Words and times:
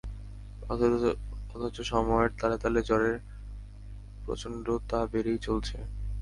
অথচ 1.53 1.77
সময়ের 1.91 2.29
তালে 2.39 2.57
তালে 2.57 2.79
জ্বরের 2.81 3.15
প্রচণ্ড 4.23 4.65
তা 4.89 4.99
বেড়েই 5.11 5.39
চলছে। 5.39 5.77